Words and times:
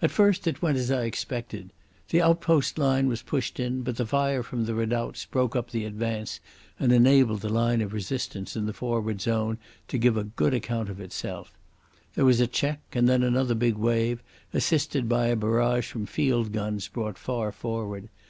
At 0.00 0.12
first 0.12 0.46
it 0.46 0.62
went 0.62 0.78
as 0.78 0.92
I 0.92 1.02
expected. 1.06 1.72
The 2.10 2.22
outpost 2.22 2.78
line 2.78 3.08
was 3.08 3.20
pushed 3.22 3.58
in, 3.58 3.82
but 3.82 3.96
the 3.96 4.06
fire 4.06 4.44
from 4.44 4.64
the 4.64 4.76
redoubts 4.76 5.24
broke 5.24 5.56
up 5.56 5.72
the 5.72 5.84
advance, 5.84 6.38
and 6.78 6.92
enabled 6.92 7.40
the 7.40 7.48
line 7.48 7.80
of 7.80 7.92
resistance 7.92 8.54
in 8.54 8.66
the 8.66 8.72
forward 8.72 9.20
zone 9.20 9.58
to 9.88 9.98
give 9.98 10.16
a 10.16 10.22
good 10.22 10.54
account 10.54 10.88
of 10.88 11.00
itself. 11.00 11.58
There 12.14 12.24
was 12.24 12.38
a 12.38 12.46
check, 12.46 12.80
and 12.92 13.08
then 13.08 13.24
another 13.24 13.56
big 13.56 13.74
wave, 13.74 14.22
assisted 14.54 15.08
by 15.08 15.26
a 15.26 15.34
barrage 15.34 15.88
from 15.90 16.06
field 16.06 16.52
guns 16.52 16.86
brought 16.86 17.18
far 17.18 17.50
forward. 17.50 18.08